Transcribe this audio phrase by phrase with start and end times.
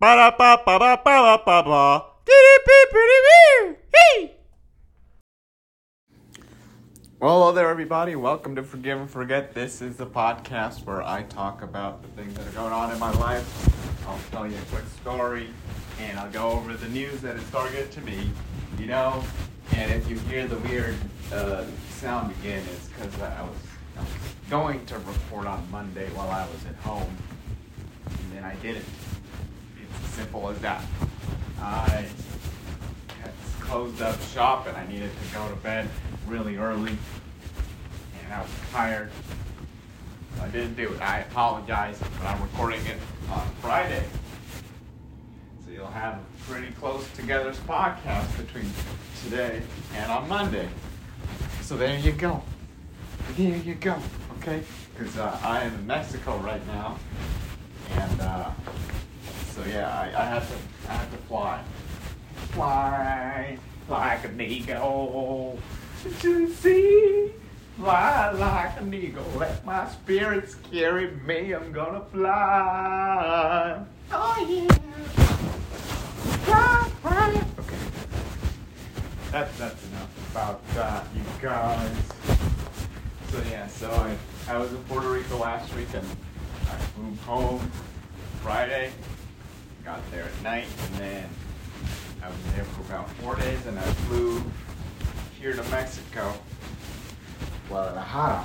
[0.00, 2.04] Ba da ba ba ba ba ba ba.
[7.18, 8.16] Well, hello there, everybody.
[8.16, 9.52] Welcome to Forgive and Forget.
[9.52, 12.98] This is the podcast where I talk about the things that are going on in
[12.98, 13.44] my life.
[14.08, 15.50] I'll tell you a quick story,
[16.00, 18.30] and I'll go over the news that is targeted to me.
[18.78, 19.22] You know,
[19.72, 20.96] and if you hear the weird
[21.30, 23.58] uh, sound again, it's because I was,
[23.98, 24.08] I was
[24.48, 27.14] going to report on Monday while I was at home,
[28.06, 28.86] and then I didn't.
[30.20, 30.84] Simple as that.
[31.62, 32.04] I
[33.22, 35.88] had closed up shop and I needed to go to bed
[36.26, 36.90] really early,
[38.22, 39.10] and I was tired.
[40.42, 41.00] I didn't do it.
[41.00, 42.98] I apologize, but I'm recording it
[43.30, 44.04] on Friday.
[45.64, 48.70] So you'll have a pretty close together podcast between
[49.24, 49.62] today
[49.94, 50.68] and on Monday.
[51.62, 52.42] So there you go.
[53.38, 53.96] There you go.
[54.40, 54.64] Okay?
[54.92, 56.98] Because uh, I am in Mexico right now,
[57.92, 58.50] and uh,
[59.60, 61.62] so yeah, I, I have to I have to fly.
[62.52, 65.58] Fly like an eagle
[66.20, 67.32] to the sea.
[67.76, 69.24] Fly like an eagle.
[69.36, 71.52] Let my spirits carry me.
[71.52, 73.84] I'm gonna fly.
[74.12, 74.74] Oh yeah.
[76.44, 77.44] Fly, fly.
[77.58, 77.76] Okay.
[79.30, 81.96] That's that's enough about that, you guys.
[83.28, 84.16] So yeah, so I
[84.52, 86.06] I was in Puerto Rico last week and
[86.66, 87.70] I moved home
[88.42, 88.90] Friday.
[89.84, 91.28] Got there at night and then
[92.22, 94.42] I was there for about four days and I flew
[95.40, 96.34] here to Mexico.
[97.68, 98.44] Guadalajara.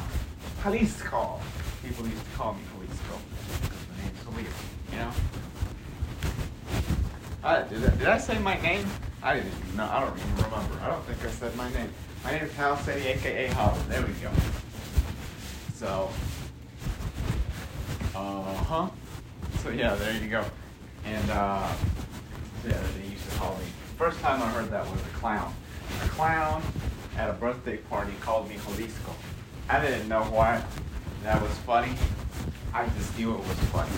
[0.64, 1.40] Jalisco.
[1.84, 3.20] People used to call me Jalisco
[3.62, 5.12] because my name's Jalil, you know?
[7.44, 8.88] I, did, I, did I say my name?
[9.22, 9.90] I didn't even know.
[9.92, 10.80] I don't even remember.
[10.82, 11.90] I don't think I said my name.
[12.24, 13.78] My name is Hal City, aka Hal.
[13.90, 14.32] There we go.
[15.74, 16.10] So,
[18.16, 18.90] uh huh.
[19.62, 20.46] So yeah, there you go.
[21.06, 21.68] And uh,
[22.68, 23.66] yeah, they used to call me.
[23.98, 25.54] First time I heard that was a clown.
[26.04, 26.62] A clown
[27.18, 29.14] at a birthday party called me Jalisco.
[29.70, 30.64] I didn't know why
[31.24, 31.94] that was funny.
[32.74, 33.92] I just knew it was funny.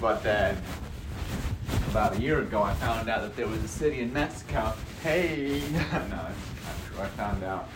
[0.00, 0.56] But then
[1.90, 4.72] about a year ago, I found out that there was a city in Mexico.
[5.02, 7.02] Hey, no, that's not true.
[7.02, 7.68] I found out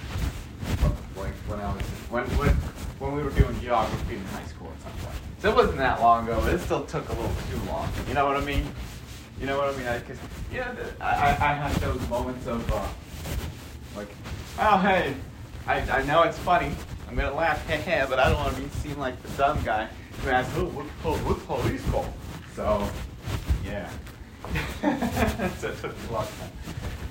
[1.46, 2.56] when I was when when
[3.04, 5.18] when we were doing geography in high school at some point.
[5.38, 7.88] So it wasn't that long ago, but it still took a little too long.
[8.08, 8.66] You know what I mean?
[9.38, 9.86] You know what I mean?
[9.86, 10.16] I, cause,
[10.52, 12.86] yeah, I, I, had those moments of uh,
[13.96, 14.08] like,
[14.58, 15.14] oh hey,
[15.66, 16.72] I, I know it's funny.
[17.08, 19.88] I'm gonna laugh, heh but I don't want to be seen like the dumb guy
[20.22, 22.06] who asks, what, what, what's police call?
[22.54, 22.88] So,
[23.66, 23.90] yeah.
[25.58, 26.50] so it took a long time.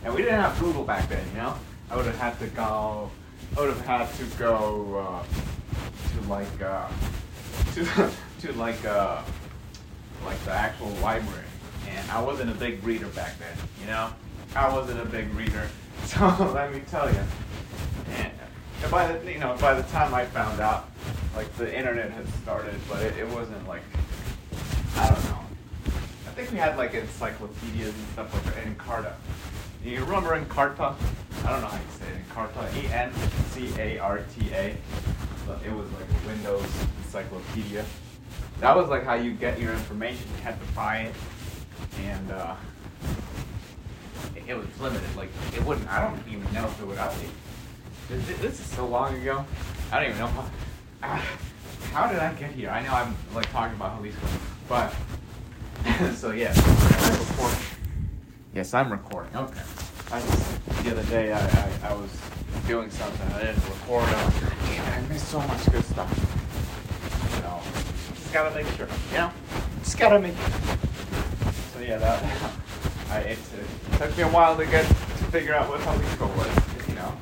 [0.05, 1.55] And we didn't have Google back then, you know?
[1.91, 3.11] I would have had to go,
[3.55, 5.52] I would have had to go uh,
[6.29, 6.87] like, uh,
[7.73, 9.21] to, to like, uh,
[10.25, 11.45] like the actual library.
[11.89, 14.09] And I wasn't a big reader back then, you know?
[14.55, 15.67] I wasn't a big reader.
[16.05, 17.21] So let me tell you.
[18.17, 18.31] And
[18.91, 20.89] by the, you know, by the time I found out,
[21.35, 23.83] like the internet had started, but it, it wasn't like,
[24.97, 25.39] I don't know.
[26.27, 28.65] I think we had like encyclopedias and stuff like that.
[28.65, 29.13] Encarta.
[29.83, 30.95] You remember Encarta?
[31.45, 32.29] I don't know how you say it.
[32.29, 32.83] Encarta.
[32.83, 33.11] E N
[33.51, 34.75] C A R T A.
[35.65, 36.65] It was like a Windows
[37.03, 37.85] encyclopedia.
[38.59, 40.25] That was like how you get your information.
[40.37, 41.15] You had to buy it,
[42.01, 42.55] and uh,
[44.35, 45.15] it, it was limited.
[45.15, 45.89] Like it wouldn't.
[45.89, 47.29] I don't even know if it would update.
[48.09, 49.45] This, this is so long ago.
[49.91, 50.27] I don't even know
[51.01, 51.21] how.
[51.91, 52.71] How did I get here?
[52.71, 54.25] I know I'm like talking about Jalisco,
[54.67, 54.91] but
[56.15, 56.53] so yeah.
[58.55, 59.35] Yes, I'm recording.
[59.35, 59.61] Okay.
[60.11, 62.09] I just the other day I, I, I was
[62.67, 64.03] doing something I didn't record.
[64.03, 66.11] I was like, damn, I missed so much good stuff.
[67.37, 67.59] You know,
[68.13, 69.31] just gotta make sure, you know,
[69.79, 70.35] just gotta make.
[71.73, 72.23] So yeah, that
[73.09, 74.93] I it, it took me a while to get to
[75.33, 77.17] figure out what Jalisco was, you know.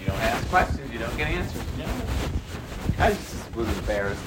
[0.00, 1.62] You don't ask questions, you don't get answers.
[1.76, 1.92] You know?
[2.98, 4.24] I just was embarrassed.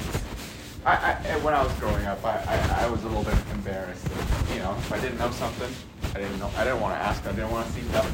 [0.85, 4.05] I, I when I was growing up, I, I, I was a little bit embarrassed.
[4.05, 5.73] That, you know, if I didn't know something,
[6.13, 6.51] I didn't know.
[6.55, 7.25] I didn't want to ask.
[7.25, 8.13] I didn't want to seem dumb.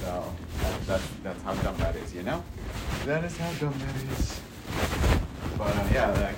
[0.00, 0.34] So
[0.86, 2.14] that's that's how dumb that is.
[2.14, 2.42] You know.
[3.06, 4.40] That is how dumb that is.
[5.58, 6.36] But uh, yeah, like,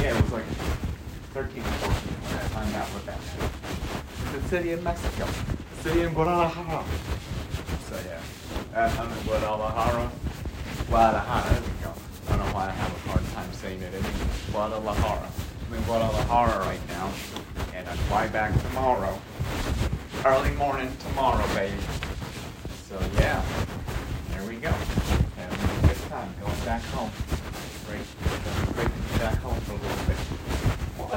[0.00, 0.44] yeah, it was like
[1.34, 1.92] 13 or 14
[2.24, 3.52] when I found out what that meant.
[4.34, 5.26] It's the city of Mexico.
[5.26, 6.84] The city in Guadalajara.
[7.88, 8.20] So yeah,
[8.74, 10.10] uh, I'm in Guadalajara.
[10.88, 11.92] Guadalajara, there we go.
[12.28, 14.02] I don't know why I have a hard time saying it in.
[14.50, 15.28] Guadalajara.
[15.68, 17.12] I'm in Guadalajara right now,
[17.74, 19.20] and I fly back tomorrow.
[20.24, 21.76] Early morning tomorrow, baby.
[22.88, 23.42] So yeah,
[24.56, 24.70] we go.
[24.70, 27.10] Having a good time going back home.
[27.86, 28.06] Great,
[28.74, 30.16] great to be back home for a little bit.
[30.98, 31.08] Well,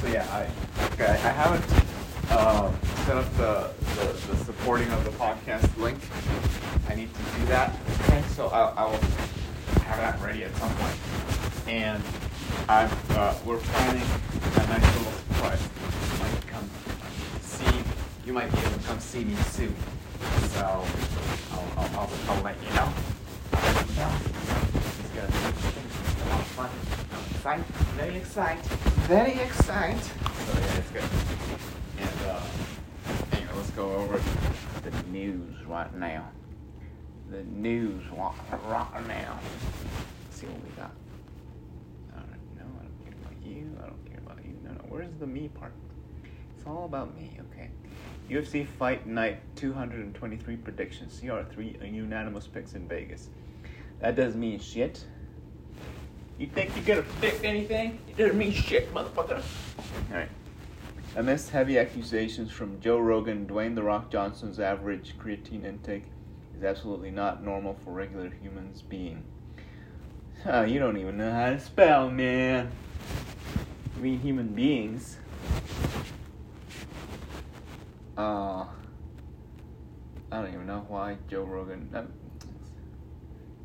[0.00, 1.64] so yeah, I okay, I haven't
[2.30, 2.70] uh,
[3.06, 5.98] set up the, the, the supporting of the podcast link.
[6.88, 7.74] I need to do that.
[8.02, 9.00] Okay, so I, I will
[9.82, 10.96] have that ready at some point.
[11.68, 12.02] And
[12.68, 15.62] I'm uh, we're planning a nice little surprise.
[16.12, 16.70] You might come.
[18.26, 19.72] You might be able to come see me soon.
[20.48, 20.84] So I'll,
[21.76, 22.92] I'll, I'll, I'll let you know.
[23.52, 24.10] Let.
[24.98, 25.30] It's gonna
[26.56, 26.70] fun.
[27.30, 27.64] Excited.
[27.94, 28.64] Very excited.
[29.06, 30.02] Very excited.
[30.02, 31.04] So yeah, it's good.
[31.98, 32.40] And uh,
[33.30, 34.20] anyway, let's go over
[34.82, 36.28] the news right now.
[37.30, 38.34] The news right,
[38.66, 39.38] right now.
[40.24, 40.90] Let's see what we got.
[42.12, 42.64] I don't know.
[42.80, 43.78] I don't care about you.
[43.80, 44.56] I don't care about you.
[44.64, 44.84] No, no.
[44.88, 45.72] Where's the me part?
[46.66, 47.38] All about me.
[47.52, 47.70] Okay.
[48.28, 51.20] UFC Fight Night 223 predictions.
[51.20, 53.28] CR3 unanimous picks in Vegas.
[54.00, 55.04] That doesn't mean shit.
[56.38, 57.98] You think you're gonna predict anything?
[58.08, 59.42] It doesn't mean shit, motherfucker.
[60.10, 60.28] Alright.
[61.14, 66.04] Amidst heavy accusations from Joe Rogan, Dwayne The Rock Johnson's average creatine intake
[66.58, 69.22] is absolutely not normal for regular humans being.
[70.44, 72.70] Oh, you don't even know how to spell, man.
[73.96, 75.16] I mean, human beings.
[78.16, 78.64] Uh,
[80.32, 81.88] I don't even know why Joe Rogan.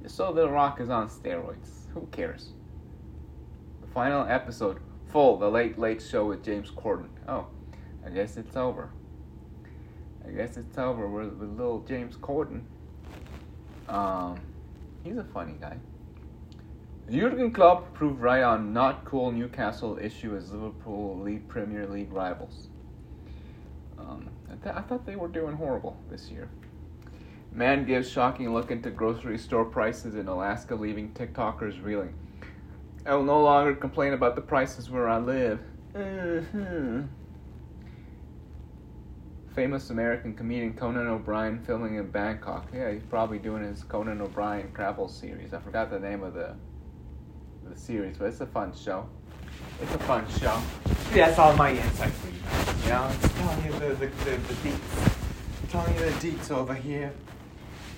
[0.07, 1.87] So The Rock is on steroids.
[1.93, 2.53] Who cares?
[3.81, 7.09] The final episode, full, The Late Late Show with James Corden.
[7.27, 7.47] Oh,
[8.05, 8.89] I guess it's over.
[10.25, 12.63] I guess it's over with, with little James Corden.
[13.87, 14.39] Um,
[15.03, 15.77] he's a funny guy.
[17.09, 22.69] Jurgen Klopp proved right on not cool Newcastle issue as Liverpool lead Premier League rivals.
[24.09, 26.49] Um, I, th- I thought they were doing horrible this year.
[27.53, 32.13] Man gives shocking look into grocery store prices in Alaska, leaving TikTokers reeling.
[33.05, 35.59] I will no longer complain about the prices where I live.
[35.95, 37.01] Uh-huh.
[39.53, 42.67] Famous American comedian Conan O'Brien filming in Bangkok.
[42.73, 45.53] Yeah, he's probably doing his Conan O'Brien travel series.
[45.53, 46.55] I forgot the name of the
[47.69, 49.07] the series, but it's a fun show.
[49.81, 50.59] It's a fun show.
[51.11, 52.40] That's all my insight for you.
[52.87, 55.11] Know, it's telling you the the, the, the deets.
[55.69, 57.13] Telling you the deets over here.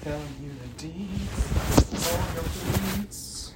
[0.03, 2.33] Telling you the deets.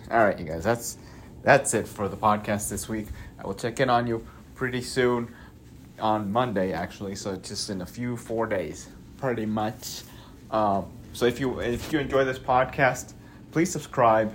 [0.09, 0.63] All right, you guys.
[0.63, 0.97] That's
[1.43, 3.07] that's it for the podcast this week.
[3.39, 4.25] I will check in on you
[4.55, 5.33] pretty soon
[5.99, 7.15] on Monday, actually.
[7.15, 8.87] So just in a few four days,
[9.17, 10.03] pretty much.
[10.49, 13.13] Um, so if you if you enjoy this podcast,
[13.51, 14.33] please subscribe.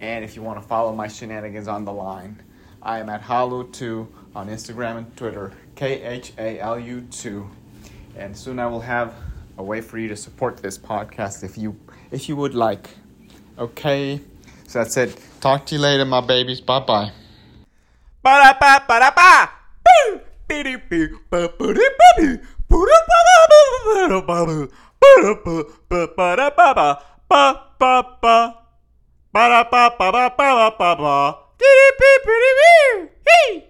[0.00, 2.42] And if you want to follow my shenanigans on the line,
[2.82, 7.50] I am at Khalu2 on Instagram and Twitter, K H A L U 2.
[8.16, 9.14] And soon I will have
[9.58, 11.76] a way for you to support this podcast if you
[12.10, 12.90] if you would like.
[13.58, 14.20] Okay?
[14.66, 15.18] So that's it.
[15.40, 16.60] Talk to you later, my babies.
[16.60, 17.10] Bye bye.
[20.48, 22.38] Biddy-boo, ba-ba-da-ba-boo.
[22.68, 24.68] Ba-da-ba-ba-ba-ba-ba-ba.
[25.00, 26.88] Ba-da-ba-ba-ba-ba-ba.
[27.28, 28.36] Ba-ba-ba.
[29.32, 31.16] Ba-da-ba-ba-ba-ba-ba-ba.
[31.58, 33.69] Dee-dee-bee-bee-bee.